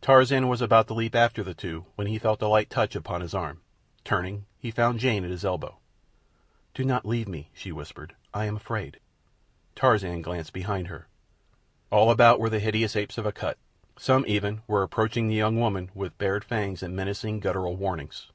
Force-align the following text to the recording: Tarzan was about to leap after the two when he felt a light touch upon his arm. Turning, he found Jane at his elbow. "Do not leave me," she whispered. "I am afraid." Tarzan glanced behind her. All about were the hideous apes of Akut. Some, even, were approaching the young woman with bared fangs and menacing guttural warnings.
Tarzan 0.00 0.46
was 0.46 0.62
about 0.62 0.86
to 0.86 0.94
leap 0.94 1.16
after 1.16 1.42
the 1.42 1.52
two 1.52 1.84
when 1.96 2.06
he 2.06 2.16
felt 2.16 2.40
a 2.40 2.46
light 2.46 2.70
touch 2.70 2.94
upon 2.94 3.20
his 3.22 3.34
arm. 3.34 3.60
Turning, 4.04 4.46
he 4.56 4.70
found 4.70 5.00
Jane 5.00 5.24
at 5.24 5.32
his 5.32 5.44
elbow. 5.44 5.78
"Do 6.74 6.84
not 6.84 7.04
leave 7.04 7.26
me," 7.26 7.50
she 7.52 7.72
whispered. 7.72 8.14
"I 8.32 8.44
am 8.44 8.54
afraid." 8.54 9.00
Tarzan 9.74 10.22
glanced 10.22 10.52
behind 10.52 10.86
her. 10.86 11.08
All 11.90 12.12
about 12.12 12.38
were 12.38 12.50
the 12.50 12.60
hideous 12.60 12.94
apes 12.94 13.18
of 13.18 13.26
Akut. 13.26 13.58
Some, 13.98 14.24
even, 14.28 14.62
were 14.68 14.84
approaching 14.84 15.26
the 15.26 15.34
young 15.34 15.58
woman 15.58 15.90
with 15.92 16.16
bared 16.18 16.44
fangs 16.44 16.80
and 16.80 16.94
menacing 16.94 17.40
guttural 17.40 17.74
warnings. 17.74 18.30